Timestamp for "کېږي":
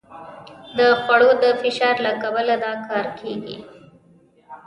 3.19-3.57